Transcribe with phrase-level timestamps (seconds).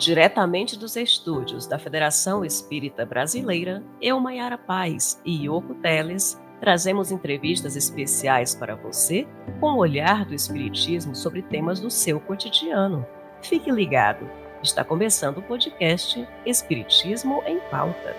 [0.00, 7.76] Diretamente dos estúdios da Federação Espírita Brasileira, eu, Maiara Paz e Yoko Teles, trazemos entrevistas
[7.76, 9.28] especiais para você
[9.60, 13.04] com o olhar do Espiritismo sobre temas do seu cotidiano.
[13.42, 14.26] Fique ligado,
[14.62, 18.16] está começando o podcast Espiritismo em Pauta.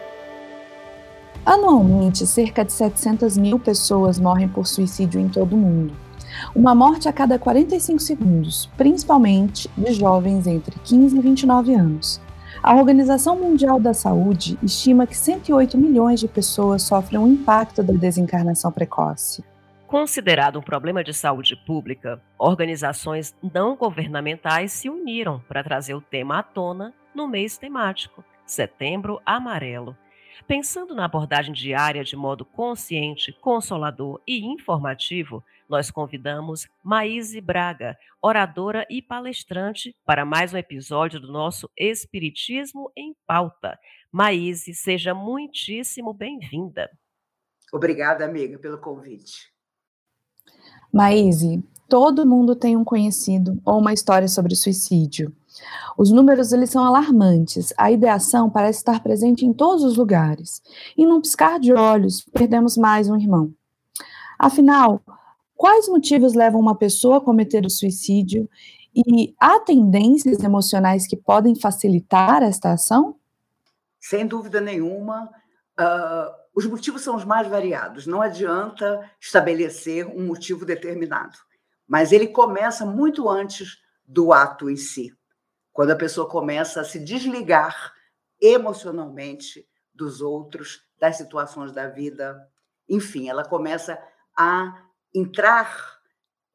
[1.43, 5.95] Anualmente, cerca de 700 mil pessoas morrem por suicídio em todo o mundo.
[6.55, 12.21] Uma morte a cada 45 segundos, principalmente de jovens entre 15 e 29 anos.
[12.61, 17.93] A Organização Mundial da Saúde estima que 108 milhões de pessoas sofrem o impacto da
[17.93, 19.43] desencarnação precoce.
[19.87, 26.39] Considerado um problema de saúde pública, organizações não governamentais se uniram para trazer o tema
[26.39, 29.97] à tona no mês temático, Setembro Amarelo,
[30.47, 38.85] Pensando na abordagem diária de modo consciente, consolador e informativo, nós convidamos Maíse Braga, oradora
[38.89, 43.79] e palestrante, para mais um episódio do nosso Espiritismo em Pauta.
[44.11, 46.89] Maíse, seja muitíssimo bem-vinda.
[47.71, 49.49] Obrigada, amiga, pelo convite.
[50.93, 55.33] Maíse, todo mundo tem um conhecido ou uma história sobre suicídio.
[55.97, 57.73] Os números eles são alarmantes.
[57.77, 60.61] A ideação parece estar presente em todos os lugares.
[60.97, 63.53] E num piscar de olhos, perdemos mais um irmão.
[64.39, 65.01] Afinal,
[65.55, 68.49] quais motivos levam uma pessoa a cometer o suicídio
[68.95, 73.15] e há tendências emocionais que podem facilitar esta ação?
[73.99, 75.29] Sem dúvida nenhuma,
[75.79, 78.07] uh, os motivos são os mais variados.
[78.07, 81.37] Não adianta estabelecer um motivo determinado,
[81.87, 85.15] mas ele começa muito antes do ato em si
[85.71, 87.93] quando a pessoa começa a se desligar
[88.39, 92.49] emocionalmente dos outros, das situações da vida.
[92.89, 94.01] Enfim, ela começa
[94.37, 95.99] a entrar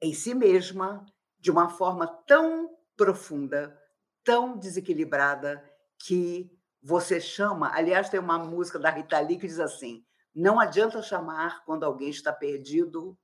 [0.00, 1.04] em si mesma
[1.38, 3.78] de uma forma tão profunda,
[4.24, 5.62] tão desequilibrada,
[5.98, 6.50] que
[6.82, 7.70] você chama.
[7.74, 12.10] Aliás, tem uma música da Rita Lee que diz assim: não adianta chamar quando alguém
[12.10, 13.18] está perdido,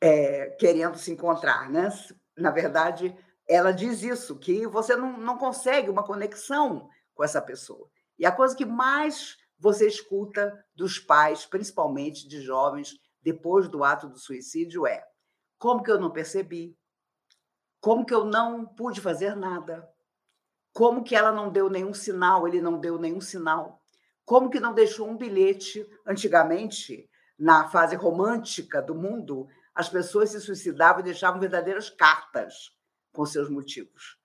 [0.00, 1.88] é, querendo se encontrar, né?
[2.36, 3.16] Na verdade,
[3.48, 7.88] ela diz isso, que você não, não consegue uma conexão com essa pessoa.
[8.18, 14.06] E a coisa que mais você escuta dos pais, principalmente de jovens, depois do ato
[14.06, 15.02] do suicídio, é:
[15.58, 16.76] como que eu não percebi?
[17.80, 19.88] Como que eu não pude fazer nada?
[20.72, 23.82] Como que ela não deu nenhum sinal, ele não deu nenhum sinal?
[24.24, 25.88] Como que não deixou um bilhete?
[26.06, 27.08] Antigamente,
[27.38, 32.77] na fase romântica do mundo, as pessoas se suicidavam e deixavam verdadeiras cartas
[33.12, 34.18] com seus motivos.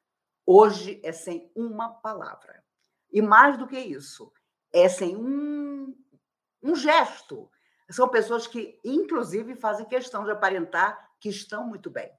[0.45, 2.63] Hoje é sem uma palavra.
[3.11, 4.31] E mais do que isso,
[4.71, 5.95] é sem um,
[6.61, 7.49] um gesto.
[7.89, 12.11] São pessoas que, inclusive, fazem questão de aparentar que estão muito bem,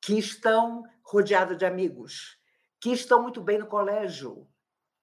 [0.00, 2.38] que estão rodeadas de amigos,
[2.80, 4.48] que estão muito bem no colégio,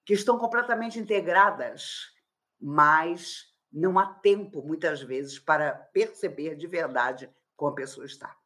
[0.04, 2.12] que estão completamente integradas,
[2.60, 8.36] mas não há tempo, muitas vezes, para perceber de verdade como a pessoa está.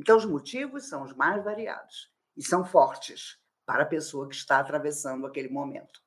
[0.00, 4.58] Então, os motivos são os mais variados e são fortes para a pessoa que está
[4.58, 6.00] atravessando aquele momento.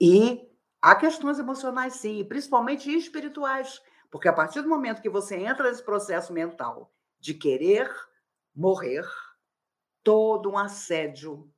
[0.00, 0.50] E
[0.82, 3.80] há questões emocionais, sim, principalmente espirituais,
[4.10, 7.88] porque a partir do momento que você entra nesse processo mental de querer
[8.52, 9.08] morrer,
[10.02, 11.48] todo um assédio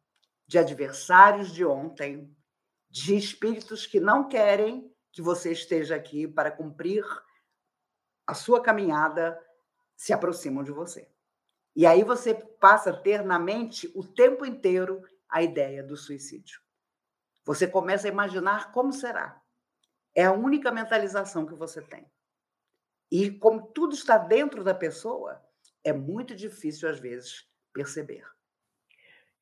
[0.46, 2.36] de adversários de ontem,
[2.90, 7.02] de espíritos que não querem que você esteja aqui para cumprir
[8.26, 9.40] a sua caminhada,
[9.96, 11.11] se aproximam de você.
[11.74, 16.60] E aí você passa a ter na mente o tempo inteiro a ideia do suicídio.
[17.44, 19.40] Você começa a imaginar como será.
[20.14, 22.06] É a única mentalização que você tem.
[23.10, 25.42] E como tudo está dentro da pessoa,
[25.82, 28.24] é muito difícil às vezes perceber.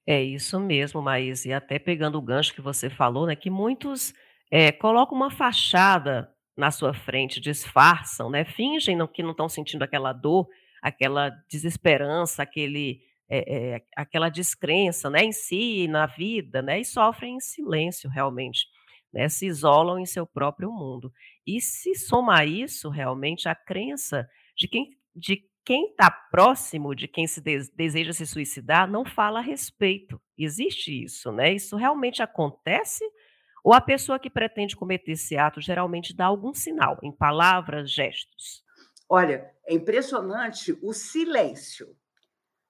[0.07, 1.45] É isso mesmo, Maís.
[1.45, 4.15] E até pegando o gancho que você falou, né, que muitos
[4.51, 10.13] é, colocam uma fachada na sua frente, disfarçam, né, fingem que não estão sentindo aquela
[10.13, 10.49] dor,
[10.83, 17.37] aquela desesperança, aquele, é, é, aquela descrença né, em si, na vida, né, e sofrem
[17.37, 18.67] em silêncio realmente,
[19.13, 21.13] né, se isolam em seu próprio mundo.
[21.47, 27.27] E se soma isso realmente a crença de quem de quem está próximo de quem
[27.27, 30.21] se de, deseja se suicidar não fala a respeito.
[30.37, 31.53] Existe isso, né?
[31.53, 33.05] Isso realmente acontece?
[33.63, 38.65] Ou a pessoa que pretende cometer esse ato geralmente dá algum sinal, em palavras, gestos?
[39.13, 41.97] Olha, é impressionante o silêncio.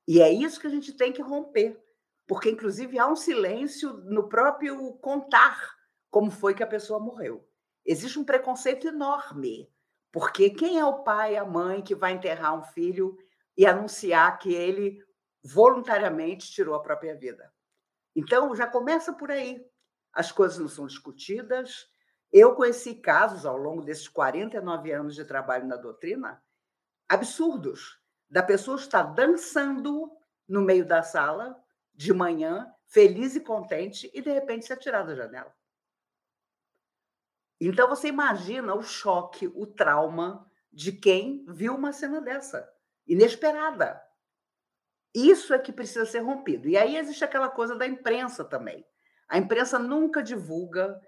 [0.09, 1.79] E é isso que a gente tem que romper,
[2.27, 5.77] porque, inclusive, há um silêncio no próprio contar
[6.11, 7.47] como foi que a pessoa morreu.
[7.85, 9.71] Existe um preconceito enorme,
[10.11, 13.19] porque quem é o pai, a mãe que vai enterrar um filho
[13.55, 14.99] e anunciar que ele
[15.45, 17.53] voluntariamente tirou a própria vida?
[18.17, 19.63] Então, já começa por aí.
[20.11, 21.87] As coisas não são discutidas.
[22.33, 26.43] Eu conheci casos ao longo desses 49 anos de trabalho na doutrina
[27.09, 28.01] absurdos
[28.31, 30.11] da pessoa estar dançando
[30.49, 31.61] no meio da sala
[31.93, 35.53] de manhã, feliz e contente, e de repente se atirar da janela.
[37.61, 42.73] Então você imagina o choque, o trauma de quem viu uma cena dessa,
[43.07, 44.01] inesperada.
[45.13, 46.69] Isso é que precisa ser rompido.
[46.69, 48.87] E aí existe aquela coisa da imprensa também.
[49.29, 51.01] A imprensa nunca divulga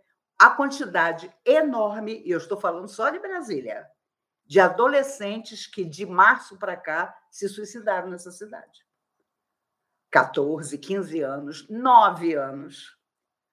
[0.42, 3.88] a quantidade enorme, e eu estou falando só de Brasília,
[4.44, 8.84] de adolescentes que de março para cá se suicidaram nessa cidade.
[10.10, 12.98] 14, 15 anos, 9 anos.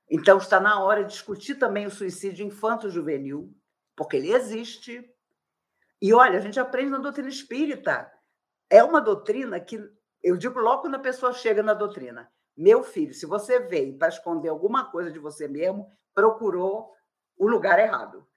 [0.09, 3.55] Então está na hora de discutir também o suicídio infanto-juvenil,
[3.95, 5.07] porque ele existe.
[6.01, 8.11] E olha, a gente aprende na doutrina espírita.
[8.67, 9.79] É uma doutrina que
[10.23, 12.31] eu digo logo quando a pessoa chega na doutrina.
[12.57, 15.87] Meu filho, se você veio para esconder alguma coisa de você mesmo,
[16.19, 16.93] procurou
[17.37, 18.27] o lugar errado.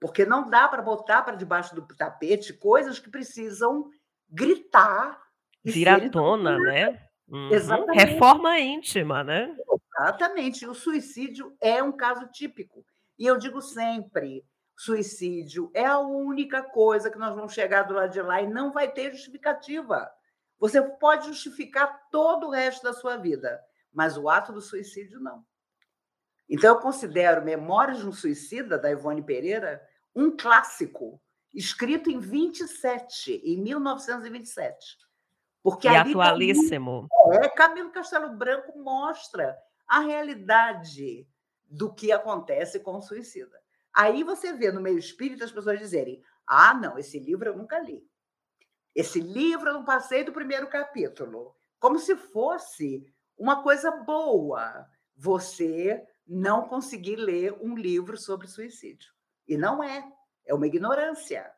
[0.00, 3.90] Porque não dá para botar para debaixo do tapete coisas que precisam
[4.28, 5.20] gritar.
[5.64, 7.02] Vir à tona, né?
[7.28, 7.50] Uhum.
[7.52, 8.04] Exatamente.
[8.04, 9.56] Reforma íntima, né?
[9.96, 10.66] Exatamente.
[10.66, 12.84] O suicídio é um caso típico.
[13.18, 14.44] E eu digo sempre:
[14.76, 18.72] suicídio é a única coisa que nós vamos chegar do lado de lá e não
[18.72, 20.08] vai ter justificativa.
[20.58, 23.60] Você pode justificar todo o resto da sua vida,
[23.92, 25.44] mas o ato do suicídio não.
[26.48, 29.82] Então, eu considero Memórias de um Suicida, da Ivone Pereira,
[30.14, 31.20] um clássico,
[31.52, 34.96] escrito em 27, em 1927.
[35.62, 37.08] Porque e atualíssimo.
[37.08, 39.56] Camilo, é, Camilo Castelo Branco mostra
[39.86, 41.28] a realidade
[41.64, 43.60] do que acontece com o suicida.
[43.92, 47.78] Aí você vê no meio espírita as pessoas dizerem: ah, não, esse livro eu nunca
[47.78, 48.06] li.
[48.94, 51.54] Esse livro eu não passei do primeiro capítulo.
[51.78, 53.06] Como se fosse
[53.36, 59.10] uma coisa boa você não conseguir ler um livro sobre suicídio.
[59.46, 60.06] E não é.
[60.44, 61.50] É uma ignorância.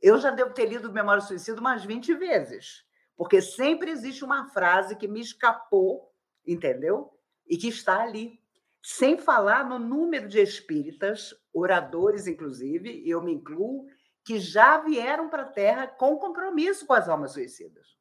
[0.00, 2.84] Eu já devo ter lido Memória do Suicídio umas 20 vezes,
[3.16, 6.12] porque sempre existe uma frase que me escapou,
[6.46, 7.12] entendeu?
[7.46, 8.40] E que está ali.
[8.82, 13.86] Sem falar no número de espíritas, oradores, inclusive, eu me incluo,
[14.24, 17.96] que já vieram para a Terra com compromisso com as almas suicidas.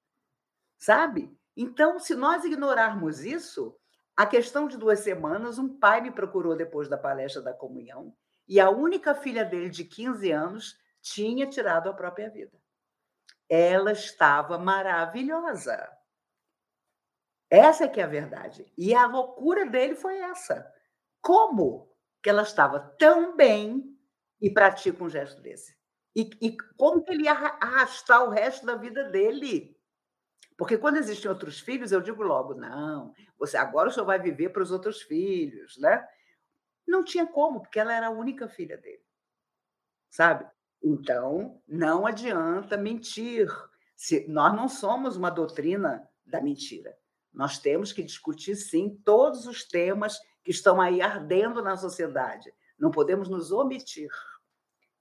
[0.77, 1.36] Sabe?
[1.56, 3.77] Então, se nós ignorarmos isso,
[4.15, 8.15] a questão de duas semanas, um pai me procurou depois da palestra da comunhão
[8.48, 12.57] e a única filha dele, de 15 anos, tinha tirado a própria vida.
[13.50, 15.89] Ela estava maravilhosa.
[17.50, 18.71] Essa é que é a verdade.
[18.77, 20.71] E a loucura dele foi essa.
[21.21, 23.98] Como que ela estava tão bem
[24.42, 25.77] e pratica um gesto desse?
[26.16, 29.72] E, e como que ele ia arrastar o resto da vida dele?
[30.57, 34.63] Porque quando existem outros filhos, eu digo logo, não, você agora só vai viver para
[34.63, 36.07] os outros filhos, né?
[36.88, 39.03] Não tinha como, porque ela era a única filha dele.
[40.09, 40.45] Sabe?
[40.81, 43.47] Então, não adianta mentir.
[43.95, 46.95] Se, nós não somos uma doutrina da mentira.
[47.33, 52.53] Nós temos que discutir, sim, todos os temas que estão aí ardendo na sociedade.
[52.77, 54.09] Não podemos nos omitir.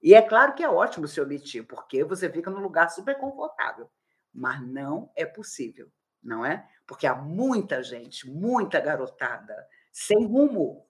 [0.01, 3.89] E é claro que é ótimo se omitir, porque você fica num lugar super confortável.
[4.33, 5.91] Mas não é possível,
[6.21, 6.67] não é?
[6.87, 10.87] Porque há muita gente, muita garotada, sem rumo,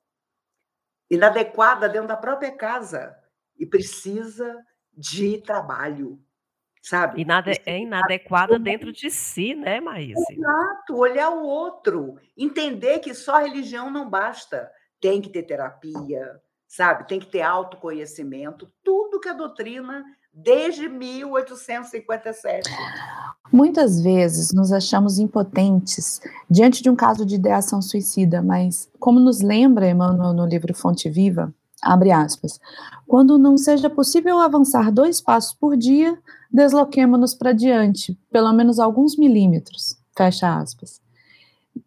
[1.09, 3.15] inadequada dentro da própria casa
[3.57, 6.19] e precisa de trabalho,
[6.81, 7.21] sabe?
[7.21, 10.13] Inade é inadequada dentro de si, né, Maíse?
[10.31, 17.07] Exato, olhar o outro, entender que só religião não basta, tem que ter terapia, sabe?
[17.07, 22.69] Tem que ter autoconhecimento, tudo que a doutrina desde 1857.
[23.53, 26.19] Muitas vezes nos achamos impotentes
[26.49, 31.07] diante de um caso de ideação suicida, mas, como nos lembra Emmanuel no livro Fonte
[31.07, 32.59] Viva, abre aspas,
[33.07, 36.17] quando não seja possível avançar dois passos por dia,
[36.51, 40.99] desloquemo-nos para diante, pelo menos alguns milímetros, fecha aspas.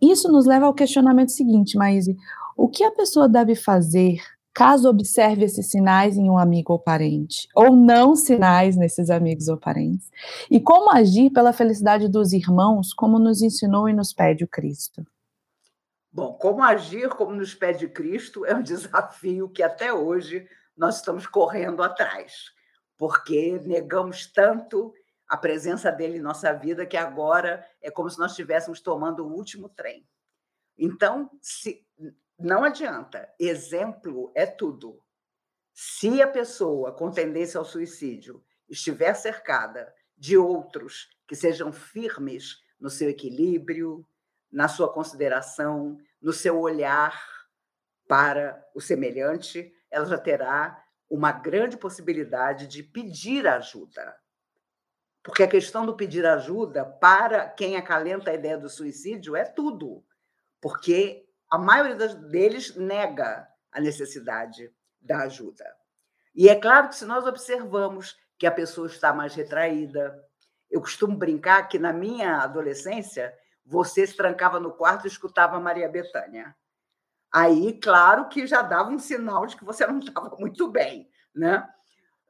[0.00, 2.16] Isso nos leva ao questionamento seguinte, Maíse,
[2.56, 4.20] o que a pessoa deve fazer
[4.56, 9.58] caso observe esses sinais em um amigo ou parente, ou não sinais nesses amigos ou
[9.58, 10.10] parentes,
[10.50, 15.06] e como agir pela felicidade dos irmãos, como nos ensinou e nos pede o Cristo.
[16.10, 21.26] Bom, como agir como nos pede Cristo é um desafio que até hoje nós estamos
[21.26, 22.50] correndo atrás,
[22.96, 24.94] porque negamos tanto
[25.28, 29.34] a presença dele em nossa vida que agora é como se nós estivéssemos tomando o
[29.34, 30.08] último trem.
[30.78, 31.85] Então, se,
[32.38, 33.28] não adianta.
[33.38, 35.02] Exemplo é tudo.
[35.72, 42.90] Se a pessoa com tendência ao suicídio estiver cercada de outros que sejam firmes no
[42.90, 44.06] seu equilíbrio,
[44.50, 47.20] na sua consideração, no seu olhar
[48.08, 54.16] para o semelhante, ela já terá uma grande possibilidade de pedir ajuda.
[55.22, 60.04] Porque a questão do pedir ajuda, para quem acalenta a ideia do suicídio, é tudo.
[60.60, 65.64] Porque a maioria deles nega a necessidade da ajuda.
[66.34, 70.14] E é claro que se nós observamos que a pessoa está mais retraída,
[70.70, 73.32] eu costumo brincar que na minha adolescência
[73.64, 76.54] você se trancava no quarto e escutava Maria Bethânia.
[77.32, 81.66] Aí, claro que já dava um sinal de que você não estava muito bem, né?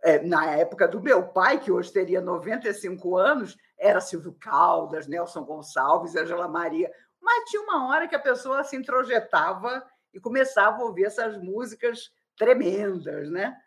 [0.06, 5.42] é, na época do meu pai, que hoje teria 95 anos, era Silvio Caldas, Nelson
[5.42, 6.88] Gonçalves, Angela Maria.
[7.26, 12.12] Mas tinha uma hora que a pessoa se introjetava e começava a ouvir essas músicas
[12.36, 13.60] tremendas, né?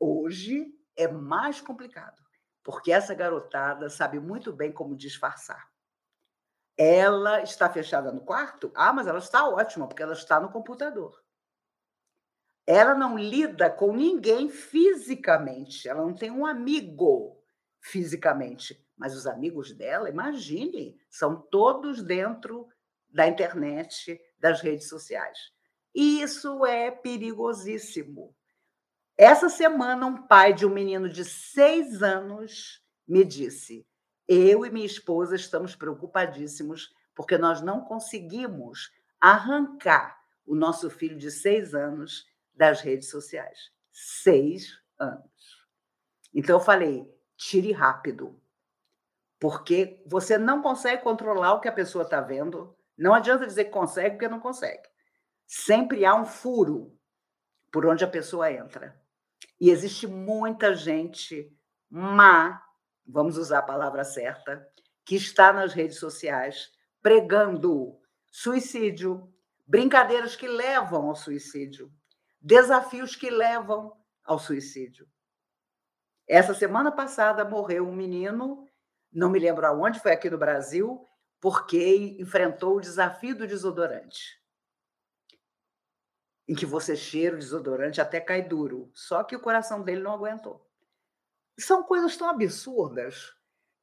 [0.00, 2.20] Hoje é mais complicado,
[2.64, 5.70] porque essa garotada sabe muito bem como disfarçar.
[6.76, 8.72] Ela está fechada no quarto?
[8.74, 11.16] Ah, mas ela está ótima, porque ela está no computador
[12.68, 17.42] ela não lida com ninguém fisicamente, ela não tem um amigo
[17.80, 22.68] fisicamente, mas os amigos dela, imagine, são todos dentro
[23.08, 25.38] da internet, das redes sociais.
[25.94, 28.34] E isso é perigosíssimo.
[29.16, 33.86] Essa semana, um pai de um menino de seis anos me disse:
[34.26, 41.30] Eu e minha esposa estamos preocupadíssimos porque nós não conseguimos arrancar o nosso filho de
[41.30, 43.72] seis anos das redes sociais.
[43.92, 45.66] Seis anos.
[46.32, 47.04] Então, eu falei:
[47.36, 48.40] tire rápido,
[49.38, 52.76] porque você não consegue controlar o que a pessoa está vendo.
[52.96, 54.82] Não adianta dizer que consegue, porque não consegue.
[55.46, 56.98] Sempre há um furo
[57.70, 59.00] por onde a pessoa entra.
[59.60, 61.52] E existe muita gente
[61.88, 62.62] má,
[63.06, 64.66] vamos usar a palavra certa,
[65.04, 67.98] que está nas redes sociais pregando
[68.30, 69.32] suicídio,
[69.66, 71.90] brincadeiras que levam ao suicídio,
[72.40, 73.92] desafios que levam
[74.24, 75.08] ao suicídio.
[76.26, 78.67] Essa semana passada morreu um menino,
[79.12, 81.04] não me lembro aonde, foi aqui no Brasil,
[81.40, 84.38] porque enfrentou o desafio do desodorante.
[86.48, 88.90] Em que você cheira o desodorante até cai duro.
[88.94, 90.66] Só que o coração dele não aguentou.
[91.58, 93.34] São coisas tão absurdas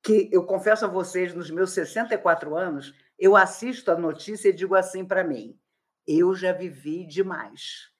[0.01, 4.75] que eu confesso a vocês, nos meus 64 anos, eu assisto a notícia e digo
[4.75, 5.59] assim para mim:
[6.07, 7.95] eu já vivi demais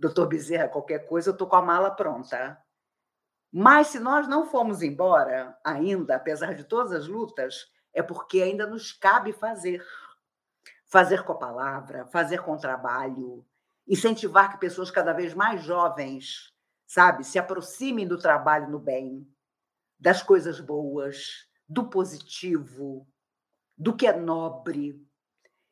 [0.00, 2.58] doutor Bezerra, qualquer coisa, eu estou com a mala pronta.
[3.52, 8.66] Mas se nós não formos embora ainda, apesar de todas as lutas, é porque ainda
[8.66, 9.84] nos cabe fazer.
[10.86, 13.46] Fazer com a palavra, fazer com o trabalho,
[13.86, 16.52] incentivar que pessoas cada vez mais jovens,
[16.86, 19.26] sabe, se aproximem do trabalho no bem,
[19.98, 23.06] das coisas boas, do positivo,
[23.76, 25.00] do que é nobre.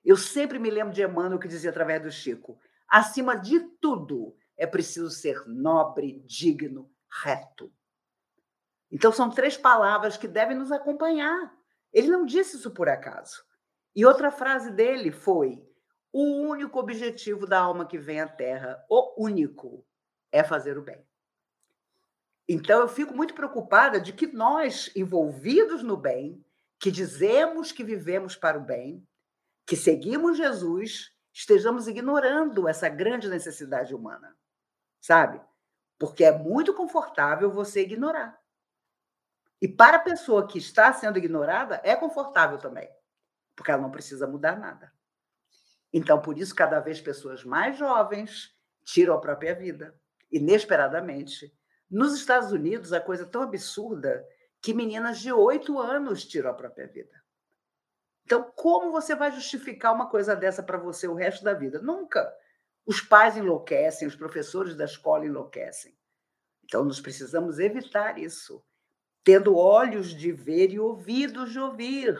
[0.04, 2.58] Eu sempre me lembro de Emmanuel que dizia através do Chico:
[2.88, 6.90] Acima de tudo, é preciso ser nobre, digno,
[7.22, 7.72] reto.
[8.90, 11.54] Então, são três palavras que devem nos acompanhar.
[11.92, 13.44] Ele não disse isso por acaso.
[13.94, 15.62] E outra frase dele foi:
[16.12, 19.86] o único objetivo da alma que vem à Terra, o único,
[20.32, 21.06] é fazer o bem.
[22.48, 26.42] Então, eu fico muito preocupada de que nós, envolvidos no bem,
[26.80, 29.06] que dizemos que vivemos para o bem,
[29.66, 34.34] que seguimos Jesus, estejamos ignorando essa grande necessidade humana,
[35.00, 35.40] sabe?
[35.98, 38.38] Porque é muito confortável você ignorar.
[39.60, 42.88] E para a pessoa que está sendo ignorada, é confortável também,
[43.56, 44.92] porque ela não precisa mudar nada.
[45.92, 49.98] Então, por isso, cada vez pessoas mais jovens tiram a própria vida,
[50.30, 51.52] inesperadamente.
[51.90, 54.24] Nos Estados Unidos, a coisa é tão absurda
[54.60, 57.18] que meninas de oito anos tiram a própria vida.
[58.24, 61.80] Então, como você vai justificar uma coisa dessa para você o resto da vida?
[61.80, 62.30] Nunca.
[62.88, 65.94] Os pais enlouquecem, os professores da escola enlouquecem.
[66.64, 68.64] Então, nós precisamos evitar isso,
[69.22, 72.18] tendo olhos de ver e ouvidos de ouvir.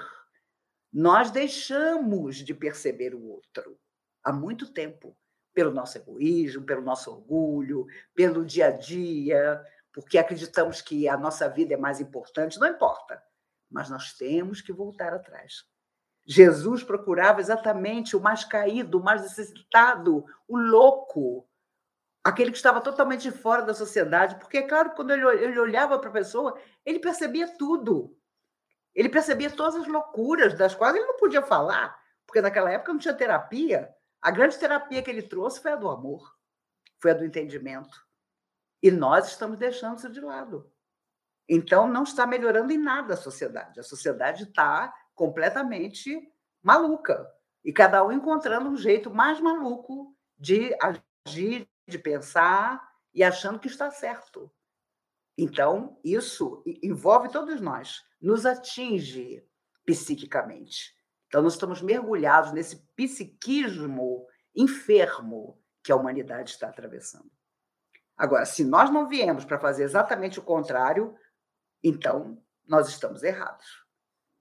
[0.93, 3.81] Nós deixamos de perceber o outro
[4.23, 5.17] há muito tempo,
[5.55, 11.49] pelo nosso egoísmo, pelo nosso orgulho, pelo dia a dia, porque acreditamos que a nossa
[11.49, 12.61] vida é mais importante.
[12.61, 13.23] Não importa,
[13.71, 15.65] mas nós temos que voltar atrás.
[16.31, 21.49] Jesus procurava exatamente o mais caído, o mais necessitado, o louco,
[22.23, 26.13] aquele que estava totalmente fora da sociedade, porque é claro quando ele olhava para a
[26.13, 28.15] pessoa, ele percebia tudo.
[28.95, 33.01] Ele percebia todas as loucuras das quais ele não podia falar, porque naquela época não
[33.01, 33.89] tinha terapia.
[34.21, 36.37] A grande terapia que ele trouxe foi a do amor,
[37.01, 38.07] foi a do entendimento.
[38.83, 40.71] E nós estamos deixando isso de lado.
[41.49, 43.81] Então, não está melhorando em nada a sociedade.
[43.81, 46.33] A sociedade está completamente
[46.63, 47.29] maluca.
[47.65, 52.81] E cada um encontrando um jeito mais maluco de agir, de pensar
[53.13, 54.51] e achando que está certo.
[55.37, 59.45] Então, isso envolve todos nós, nos atinge
[59.85, 60.95] psiquicamente.
[61.27, 67.31] Então, nós estamos mergulhados nesse psiquismo enfermo que a humanidade está atravessando.
[68.17, 71.17] Agora, se nós não viemos para fazer exatamente o contrário,
[71.83, 73.88] então nós estamos errados.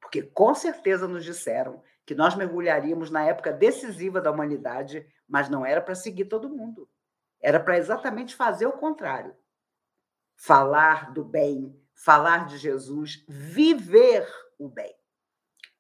[0.08, 5.66] Porque com certeza nos disseram que nós mergulharíamos na época decisiva da humanidade, mas não
[5.66, 6.90] era para seguir todo mundo.
[7.42, 9.36] Era para exatamente fazer o contrário.
[10.34, 14.26] Falar do bem, falar de Jesus, viver
[14.58, 14.96] o bem.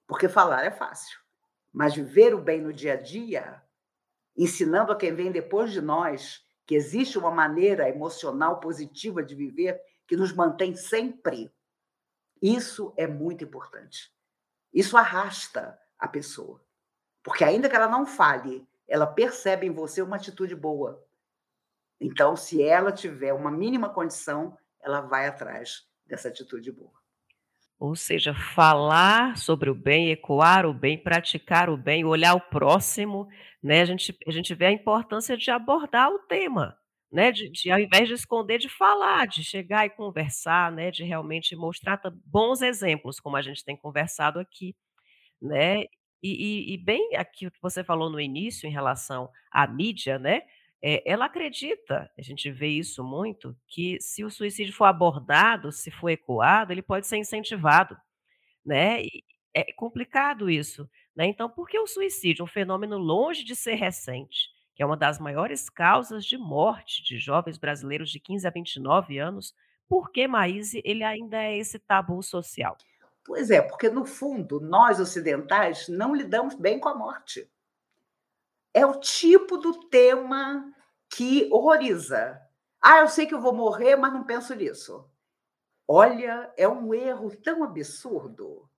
[0.05, 1.17] Porque falar é fácil,
[1.71, 3.63] mas viver o bem no dia a dia,
[4.35, 9.81] ensinando a quem vem depois de nós que existe uma maneira emocional positiva de viver
[10.05, 11.49] que nos mantém sempre,
[12.41, 14.16] isso é muito importante.
[14.73, 16.61] Isso arrasta a pessoa.
[17.23, 21.03] Porque ainda que ela não fale, ela percebe em você uma atitude boa.
[21.99, 26.93] Então, se ela tiver uma mínima condição, ela vai atrás dessa atitude boa.
[27.79, 33.27] Ou seja, falar sobre o bem, ecoar o bem, praticar o bem, olhar o próximo,
[33.61, 33.81] né?
[33.81, 36.77] A gente, a gente vê a importância de abordar o tema,
[37.11, 37.31] né?
[37.31, 40.91] De, de ao invés de esconder, de falar, de chegar e conversar, né?
[40.91, 44.75] De realmente mostrar bons exemplos, como a gente tem conversado aqui,
[45.41, 45.83] né?
[46.23, 50.41] E, e, e bem aquilo que você falou no início em relação à mídia, né?
[50.81, 55.89] Eh, ela acredita, a gente vê isso muito, que se o suicídio for abordado, se
[55.91, 57.97] for ecoado, ele pode ser incentivado,
[58.65, 59.03] né,
[59.53, 64.49] é complicado isso, né, então por que o suicídio, um fenômeno longe de ser recente,
[64.77, 69.17] que é uma das maiores causas de morte de jovens brasileiros de 15 a 29
[69.19, 69.53] anos,
[69.89, 72.77] por que, Maíse, ele ainda é esse tabu social?
[73.25, 77.49] Pois é, porque no fundo, nós ocidentais não lidamos bem com a morte
[78.77, 80.71] é o tipo do tema
[81.09, 82.39] que horroriza.
[82.79, 85.09] Ah, eu sei que eu vou morrer, mas não penso nisso.
[85.87, 88.69] Olha, é um erro tão absurdo.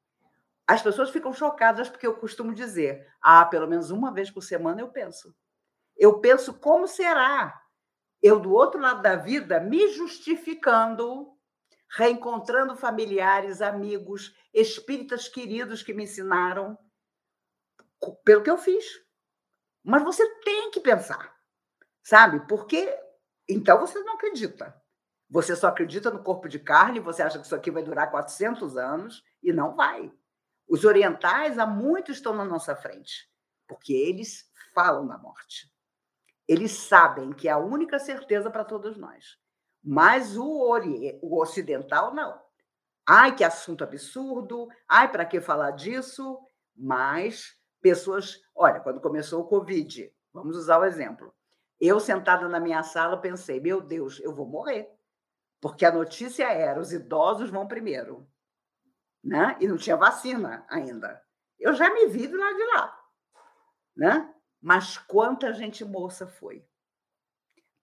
[0.65, 4.79] As pessoas ficam chocadas porque eu costumo dizer: ah, pelo menos uma vez por semana
[4.79, 5.35] eu penso.
[5.99, 7.61] Eu penso como será
[8.21, 11.33] eu do outro lado da vida me justificando,
[11.89, 16.77] reencontrando familiares, amigos, espíritas queridos que me ensinaram
[18.23, 18.85] pelo que eu fiz.
[19.83, 21.33] Mas você tem que pensar,
[22.03, 22.45] sabe?
[22.47, 22.93] Porque
[23.47, 24.75] então você não acredita.
[25.29, 28.75] Você só acredita no corpo de carne, você acha que isso aqui vai durar 400
[28.77, 30.11] anos e não vai.
[30.67, 33.31] Os orientais há muito estão na nossa frente,
[33.67, 35.71] porque eles falam da morte.
[36.49, 39.37] Eles sabem que é a única certeza para todos nós.
[39.83, 42.41] Mas o, ori o ocidental não.
[43.07, 44.67] Ai, que assunto absurdo.
[44.87, 46.39] Ai, para que falar disso?
[46.75, 48.41] Mas pessoas.
[48.55, 51.31] Olha, quando começou o Covid, vamos usar o exemplo.
[51.79, 54.89] Eu, sentada na minha sala, pensei: meu Deus, eu vou morrer.
[55.61, 58.27] Porque a notícia era: os idosos vão primeiro.
[59.23, 59.55] Né?
[59.59, 61.21] E não tinha vacina ainda.
[61.59, 62.99] Eu já me vi do lado de lá.
[63.95, 64.33] Né?
[64.61, 66.65] Mas quanta gente moça foi.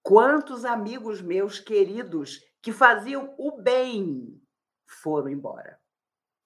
[0.03, 4.41] Quantos amigos meus queridos que faziam o bem
[4.87, 5.81] foram embora,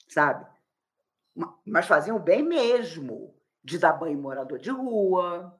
[0.09, 0.47] sabe?
[1.65, 5.59] Mas faziam o bem mesmo de dar banho em morador de rua,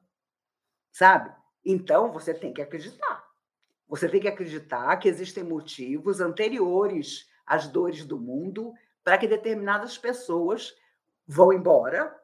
[0.91, 1.33] sabe?
[1.63, 3.23] Então, você tem que acreditar.
[3.87, 9.97] Você tem que acreditar que existem motivos anteriores às dores do mundo para que determinadas
[9.97, 10.75] pessoas
[11.27, 12.15] vão embora,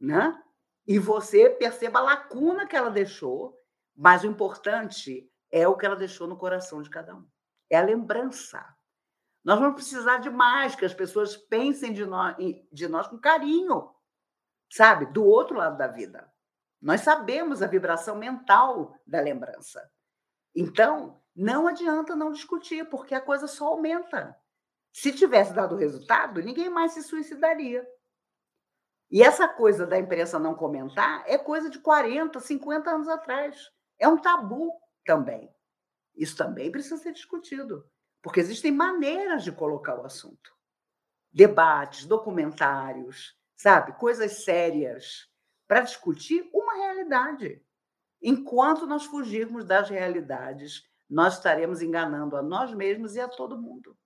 [0.00, 0.42] né?
[0.90, 3.56] E você perceba a lacuna que ela deixou,
[3.94, 7.24] mas o importante é o que ela deixou no coração de cada um.
[7.70, 8.60] É a lembrança.
[9.44, 12.34] Nós vamos precisar de mais que as pessoas pensem de nós,
[12.72, 13.88] de nós com carinho,
[14.68, 15.06] sabe?
[15.06, 16.28] Do outro lado da vida.
[16.82, 19.88] Nós sabemos a vibração mental da lembrança.
[20.52, 24.36] Então, não adianta não discutir, porque a coisa só aumenta.
[24.92, 27.86] Se tivesse dado resultado, ninguém mais se suicidaria.
[29.10, 33.70] E essa coisa da imprensa não comentar é coisa de 40, 50 anos atrás.
[33.98, 34.72] É um tabu
[35.04, 35.52] também.
[36.14, 37.84] Isso também precisa ser discutido,
[38.22, 40.54] porque existem maneiras de colocar o assunto.
[41.32, 43.92] Debates, documentários, sabe?
[43.92, 45.28] Coisas sérias
[45.66, 47.64] para discutir uma realidade.
[48.22, 53.96] Enquanto nós fugirmos das realidades, nós estaremos enganando a nós mesmos e a todo mundo.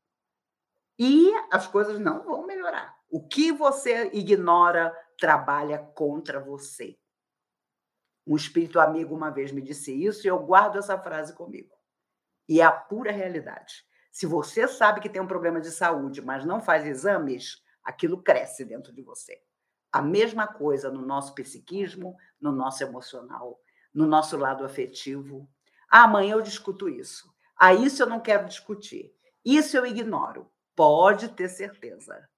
[0.98, 2.93] E as coisas não vão melhorar.
[3.08, 6.98] O que você ignora trabalha contra você.
[8.26, 11.74] Um espírito amigo uma vez me disse isso e eu guardo essa frase comigo.
[12.48, 13.84] E é a pura realidade.
[14.10, 18.64] Se você sabe que tem um problema de saúde, mas não faz exames, aquilo cresce
[18.64, 19.40] dentro de você.
[19.92, 23.60] a mesma coisa no nosso psiquismo, no nosso emocional,
[23.94, 25.48] no nosso lado afetivo.
[25.88, 27.32] Ah, amanhã eu discuto isso.
[27.56, 29.14] Ah, isso eu não quero discutir.
[29.44, 30.50] Isso eu ignoro.
[30.74, 32.28] Pode ter certeza.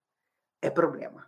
[0.61, 1.27] É problema.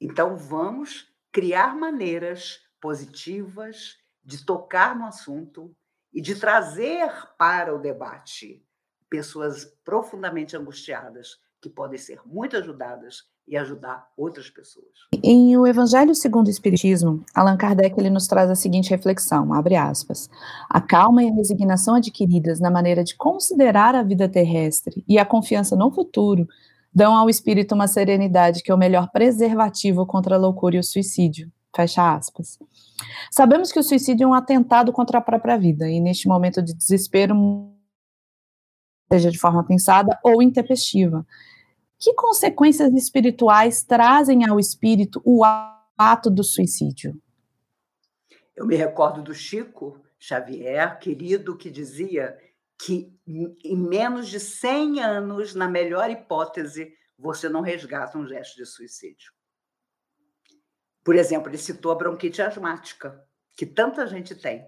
[0.00, 5.74] Então, vamos criar maneiras positivas de tocar no assunto
[6.12, 8.64] e de trazer para o debate
[9.08, 14.86] pessoas profundamente angustiadas que podem ser muito ajudadas e ajudar outras pessoas.
[15.22, 19.76] Em O Evangelho segundo o Espiritismo, Allan Kardec ele nos traz a seguinte reflexão, abre
[19.76, 20.28] aspas,
[20.68, 25.24] a calma e a resignação adquiridas na maneira de considerar a vida terrestre e a
[25.24, 26.46] confiança no futuro
[26.96, 30.82] dão ao espírito uma serenidade que é o melhor preservativo contra a loucura e o
[30.82, 31.52] suicídio.
[31.76, 32.58] Fecha aspas.
[33.30, 36.72] Sabemos que o suicídio é um atentado contra a própria vida, e neste momento de
[36.72, 37.36] desespero,
[39.12, 41.26] seja de forma pensada ou intempestiva.
[41.98, 45.42] Que consequências espirituais trazem ao espírito o
[45.98, 47.14] ato do suicídio?
[48.56, 52.38] Eu me recordo do Chico Xavier, querido, que dizia
[52.78, 58.66] que em menos de 100 anos, na melhor hipótese, você não resgata um gesto de
[58.66, 59.32] suicídio.
[61.02, 63.24] Por exemplo, ele citou a bronquite asmática,
[63.56, 64.66] que tanta gente tem.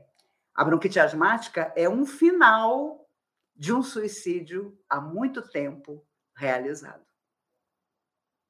[0.54, 3.08] A bronquite asmática é um final
[3.54, 7.04] de um suicídio há muito tempo realizado.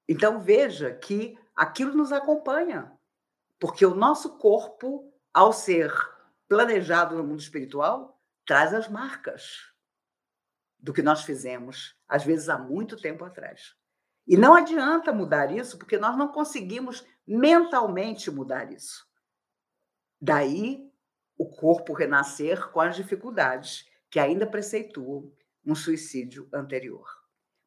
[0.07, 2.93] Então veja que aquilo nos acompanha,
[3.59, 5.93] porque o nosso corpo, ao ser
[6.47, 8.18] planejado no mundo espiritual,
[8.49, 9.71] traz as marcas
[10.79, 13.77] do que nós fizemos, às vezes há muito tempo atrás.
[14.27, 19.07] E não adianta mudar isso, porque nós não conseguimos mentalmente mudar isso.
[20.19, 20.91] Daí
[21.37, 25.31] o corpo renascer com as dificuldades que ainda preceituam
[25.63, 27.07] um suicídio anterior,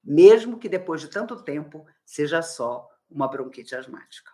[0.03, 4.31] mesmo que depois de tanto tempo seja só uma bronquite asmática.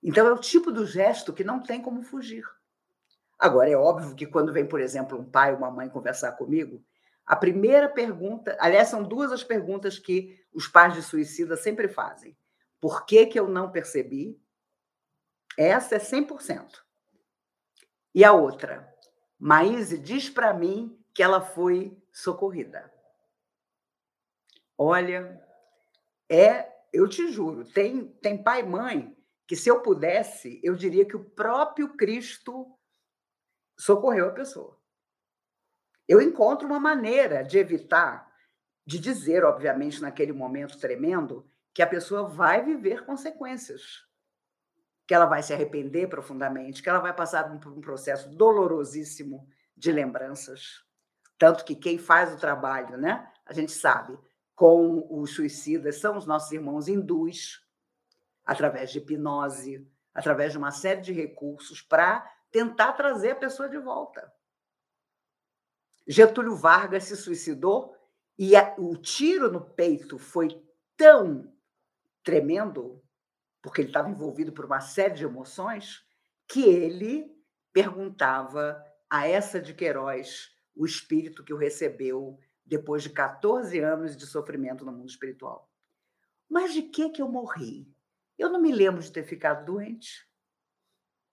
[0.00, 2.44] Então é o tipo do gesto que não tem como fugir.
[3.38, 6.82] Agora é óbvio que quando vem, por exemplo, um pai ou uma mãe conversar comigo,
[7.24, 12.36] a primeira pergunta, aliás, são duas as perguntas que os pais de suicida sempre fazem.
[12.80, 14.40] Por que, que eu não percebi?
[15.58, 16.80] Essa é 100%.
[18.14, 18.88] E a outra,
[19.38, 22.90] Maíse diz para mim que ela foi socorrida.
[24.78, 25.42] Olha,
[26.28, 31.04] é, eu te juro, tem, tem pai e mãe que se eu pudesse, eu diria
[31.04, 32.75] que o próprio Cristo
[33.76, 34.78] socorreu a pessoa.
[36.08, 38.32] Eu encontro uma maneira de evitar,
[38.84, 44.06] de dizer, obviamente, naquele momento tremendo, que a pessoa vai viver consequências,
[45.06, 49.92] que ela vai se arrepender profundamente, que ela vai passar por um processo dolorosíssimo de
[49.92, 50.84] lembranças.
[51.36, 54.18] Tanto que quem faz o trabalho, né, a gente sabe,
[54.54, 57.62] com os suicidas são os nossos irmãos hindus,
[58.44, 63.78] através de hipnose, através de uma série de recursos para tentar trazer a pessoa de
[63.78, 64.32] volta.
[66.06, 67.96] Getúlio Vargas se suicidou
[68.38, 70.62] e a, o tiro no peito foi
[70.96, 71.52] tão
[72.22, 73.02] tremendo,
[73.62, 76.04] porque ele estava envolvido por uma série de emoções,
[76.48, 77.34] que ele
[77.72, 84.26] perguntava a essa de Queiroz, o espírito que o recebeu depois de 14 anos de
[84.26, 85.70] sofrimento no mundo espiritual.
[86.48, 87.92] Mas de que que eu morri?
[88.38, 90.25] Eu não me lembro de ter ficado doente.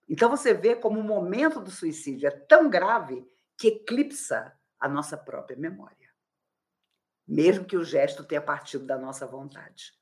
[0.08, 5.16] Então você vê como o momento do suicídio é tão grave que eclipsa a nossa
[5.16, 6.12] própria memória.
[7.26, 9.94] Mesmo que o gesto tenha partido da nossa vontade.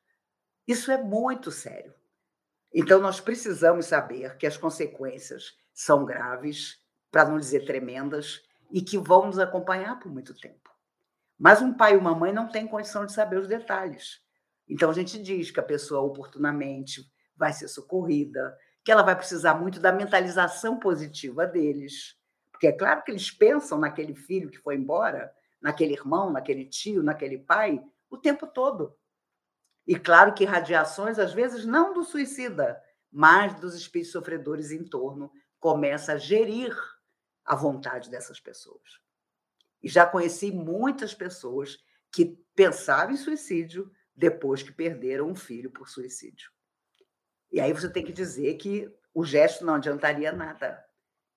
[0.66, 1.94] Isso é muito sério.
[2.74, 8.96] Então, nós precisamos saber que as consequências são graves, para não dizer tremendas, e que
[8.96, 10.70] vão nos acompanhar por muito tempo.
[11.38, 14.20] Mas um pai e uma mãe não têm condição de saber os detalhes.
[14.66, 19.54] Então, a gente diz que a pessoa oportunamente vai ser socorrida, que ela vai precisar
[19.54, 22.16] muito da mentalização positiva deles.
[22.50, 27.02] Porque é claro que eles pensam naquele filho que foi embora, naquele irmão, naquele tio,
[27.02, 28.96] naquele pai, o tempo todo.
[29.86, 35.32] E claro que radiações, às vezes, não do suicida, mas dos espíritos sofredores em torno,
[35.58, 36.76] começa a gerir
[37.44, 39.00] a vontade dessas pessoas.
[39.82, 41.78] E já conheci muitas pessoas
[42.12, 46.51] que pensaram em suicídio depois que perderam um filho por suicídio.
[47.52, 50.82] E aí você tem que dizer que o gesto não adiantaria nada,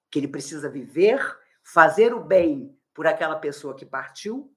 [0.09, 1.19] que ele precisa viver,
[1.61, 4.55] fazer o bem por aquela pessoa que partiu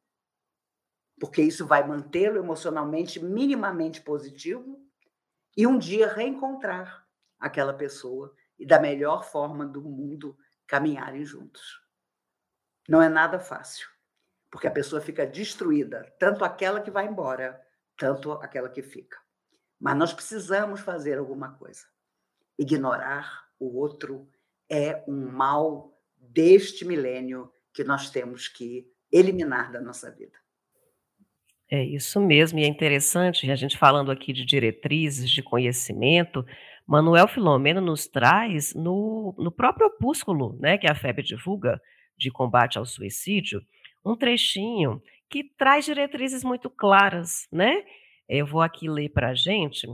[1.19, 4.81] porque isso vai mantê-lo emocionalmente minimamente positivo
[5.57, 7.07] e um dia reencontrar
[7.39, 11.81] aquela pessoa e da melhor forma do mundo caminharem juntos.
[12.89, 13.89] Não é nada fácil,
[14.51, 17.61] porque a pessoa fica destruída, tanto aquela que vai embora,
[17.97, 19.19] tanto aquela que fica.
[19.81, 21.87] Mas nós precisamos fazer alguma coisa.
[22.59, 24.29] Ignorar o outro
[24.69, 30.37] é um mal deste milênio que nós temos que eliminar da nossa vida.
[31.71, 36.45] É isso mesmo, e é interessante, a gente falando aqui de diretrizes de conhecimento,
[36.87, 41.81] Manuel Filomeno nos traz no, no próprio opúsculo, né, que a FEB divulga,
[42.17, 43.63] de combate ao suicídio,
[44.05, 47.85] um trechinho que traz diretrizes muito claras, né?
[48.29, 49.87] Eu vou aqui ler para a gente.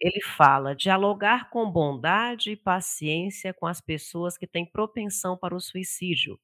[0.00, 5.60] Ele fala: dialogar com bondade e paciência com as pessoas que têm propensão para o
[5.60, 6.38] suicídio,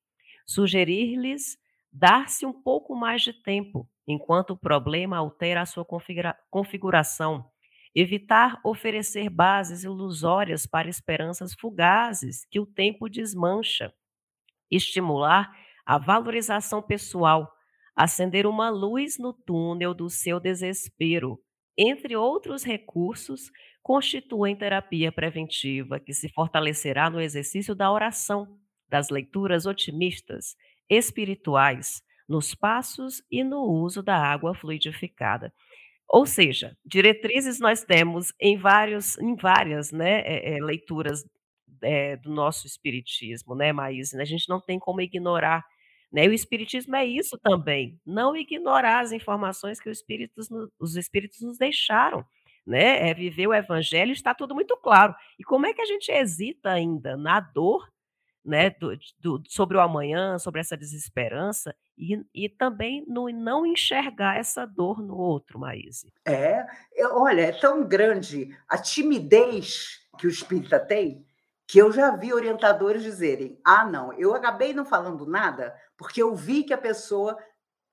[0.46, 1.58] sugerir-lhes
[1.92, 7.46] dar-se um pouco mais de tempo, enquanto o problema altera a sua configura configuração,
[7.94, 13.92] evitar oferecer bases ilusórias para esperanças fugazes que o tempo desmancha,
[14.70, 15.50] estimular
[15.84, 17.51] a valorização pessoal,
[17.94, 21.38] acender uma luz no túnel do seu desespero,
[21.76, 23.50] entre outros recursos,
[23.82, 30.54] constituem terapia preventiva que se fortalecerá no exercício da oração, das leituras otimistas,
[30.88, 35.52] espirituais, nos passos e no uso da água fluidificada.
[36.08, 41.24] Ou seja, diretrizes nós temos em, vários, em várias né, é, é, leituras
[41.82, 44.20] é, do nosso espiritismo, né, Maísa?
[44.20, 45.64] A gente não tem como ignorar
[46.12, 46.28] né?
[46.28, 50.48] O espiritismo é isso também, não ignorar as informações que os espíritos,
[50.78, 52.24] os espíritos nos deixaram.
[52.64, 53.10] Né?
[53.10, 55.14] É viver o evangelho, está tudo muito claro.
[55.36, 57.88] E como é que a gente hesita ainda na dor
[58.44, 64.36] né, do, do, sobre o amanhã, sobre essa desesperança, e, e também no não enxergar
[64.36, 66.12] essa dor no outro, Maíse.
[66.26, 66.64] É,
[67.12, 71.24] olha, é tão grande a timidez que o espírita tem,
[71.72, 76.36] que eu já vi orientadores dizerem: ah, não, eu acabei não falando nada porque eu
[76.36, 77.38] vi que a pessoa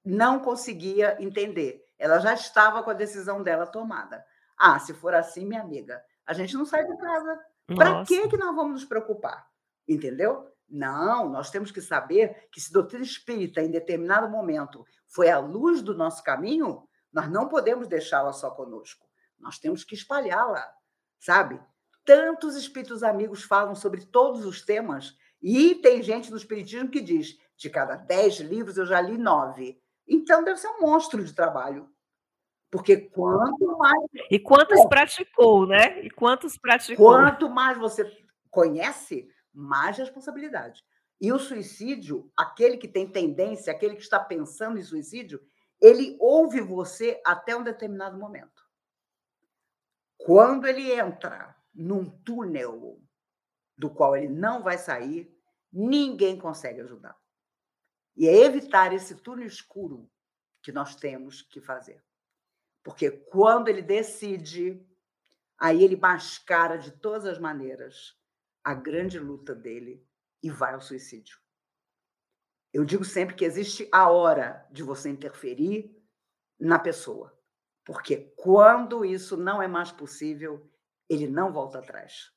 [0.03, 1.81] não conseguia entender.
[1.97, 4.21] Ela já estava com a decisão dela tomada.
[4.57, 7.39] Ah, se for assim, minha amiga, a gente não sai de casa.
[7.67, 9.47] Para que, que nós vamos nos preocupar?
[9.87, 10.51] Entendeu?
[10.67, 15.81] Não, nós temos que saber que se doutrina espírita, em determinado momento, foi a luz
[15.81, 19.07] do nosso caminho, nós não podemos deixá-la só conosco.
[19.39, 20.69] Nós temos que espalhá-la,
[21.17, 21.61] sabe?
[22.05, 27.37] Tantos espíritos amigos falam sobre todos os temas, e tem gente no espiritismo que diz:
[27.55, 29.81] de cada dez livros eu já li nove.
[30.07, 31.89] Então deve ser um monstro de trabalho.
[32.71, 34.03] Porque quanto mais.
[34.29, 34.87] E quantos é.
[34.87, 36.01] praticou, né?
[36.01, 37.07] E quantos praticou?
[37.07, 38.05] Quanto mais você
[38.51, 40.83] conhece, mais responsabilidade.
[41.19, 45.41] E o suicídio, aquele que tem tendência, aquele que está pensando em suicídio,
[45.81, 48.63] ele ouve você até um determinado momento.
[50.17, 53.01] Quando ele entra num túnel
[53.77, 55.33] do qual ele não vai sair,
[55.71, 57.17] ninguém consegue ajudar.
[58.15, 60.09] E é evitar esse túnel escuro
[60.61, 62.03] que nós temos que fazer.
[62.83, 64.85] Porque quando ele decide,
[65.57, 68.17] aí ele mascara de todas as maneiras
[68.63, 70.05] a grande luta dele
[70.43, 71.39] e vai ao suicídio.
[72.71, 75.95] Eu digo sempre que existe a hora de você interferir
[76.59, 77.35] na pessoa.
[77.83, 80.69] Porque quando isso não é mais possível,
[81.09, 82.31] ele não volta atrás.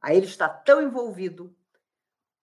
[0.00, 1.54] Aí ele está tão envolvido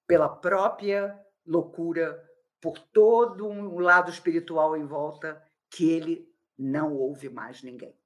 [0.06, 7.64] pela própria loucura, por todo um lado espiritual em volta, que ele não ouve mais
[7.64, 7.98] ninguém.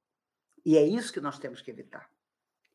[0.64, 2.10] E é isso que nós temos que evitar.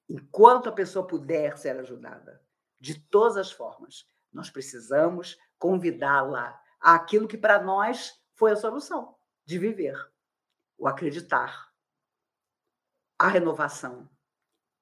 [0.08, 2.42] Enquanto a pessoa puder ser ajudada,
[2.80, 9.16] de todas as formas, nós precisamos convidá-la àquilo que para nós foi a solução
[9.46, 9.96] de viver,
[10.78, 11.72] o acreditar,
[13.18, 14.10] a renovação,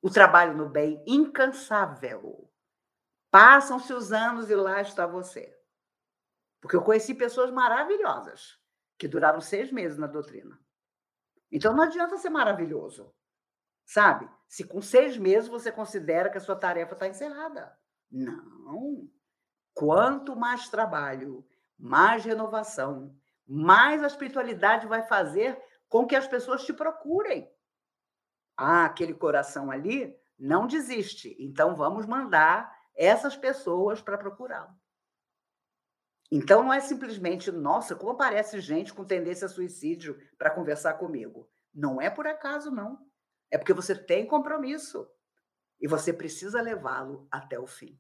[0.02, 2.50] o trabalho no bem incansável.
[3.30, 5.56] Passam-se os anos e lá está você.
[6.60, 8.60] Porque eu conheci pessoas maravilhosas
[8.98, 10.60] que duraram seis meses na doutrina.
[11.52, 13.14] Então não adianta ser maravilhoso,
[13.86, 14.30] sabe?
[14.48, 17.78] Se com seis meses você considera que a sua tarefa está encerrada.
[18.10, 19.10] Não.
[19.74, 23.16] Quanto mais trabalho, mais renovação,
[23.48, 27.52] mais a espiritualidade vai fazer com que as pessoas te procurem.
[28.58, 31.36] Ah, aquele coração ali não desiste.
[31.40, 34.74] Então vamos mandar essas pessoas para procurá-lo.
[36.32, 41.50] Então não é simplesmente, nossa, como aparece gente com tendência a suicídio para conversar comigo.
[41.74, 43.00] Não é por acaso, não.
[43.50, 45.10] É porque você tem compromisso
[45.80, 48.00] e você precisa levá-lo até o fim.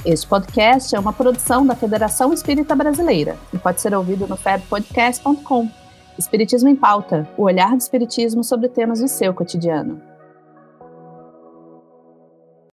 [0.04, 5.70] Este podcast é uma produção da Federação Espírita Brasileira e pode ser ouvido no febpodcast.com.
[6.18, 10.13] Espiritismo em Pauta, o olhar do Espiritismo sobre temas do seu cotidiano.